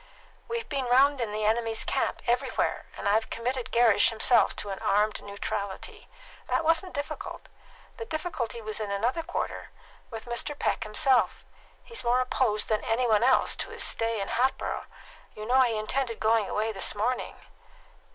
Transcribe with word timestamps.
"We've 0.47 0.67
been 0.67 0.85
round 0.85 1.21
in 1.21 1.31
the 1.31 1.45
enemy's 1.45 1.83
camp, 1.83 2.23
everywhere; 2.25 2.87
and 2.97 3.07
I've 3.07 3.29
committed 3.29 3.71
Gerrish 3.71 4.09
himself 4.09 4.55
to 4.55 4.71
an 4.71 4.79
armed 4.79 5.21
neutrality. 5.21 6.09
That 6.47 6.63
wasn't 6.65 6.95
difficult. 6.95 7.47
The 7.97 8.05
difficulty 8.05 8.61
was 8.63 8.79
in 8.79 8.89
another 8.89 9.21
quarter 9.21 9.69
with 10.09 10.25
Mr. 10.25 10.57
Peck 10.57 10.85
himself. 10.85 11.45
He's 11.83 12.03
more 12.03 12.19
opposed 12.19 12.67
than 12.67 12.83
any 12.83 13.05
one 13.07 13.21
else 13.21 13.55
to 13.57 13.69
his 13.69 13.83
stay 13.83 14.19
in 14.19 14.29
Hatboro'. 14.29 14.85
You 15.35 15.45
know 15.45 15.61
he 15.61 15.77
intended 15.77 16.19
going 16.19 16.49
away 16.49 16.71
this 16.71 16.95
morning?" 16.95 17.35